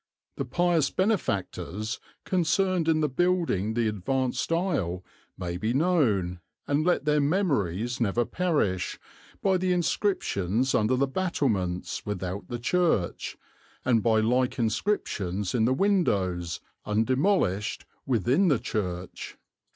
[0.37, 5.05] The pious Benefactors concerned in the building the advanced Ile
[5.37, 8.97] may be known, and let their memories never perish,
[9.43, 13.37] by the inscriptions under the Battlements, without the Church,
[13.85, 19.37] and by like inscriptions in the windows, undemolished, within the Church."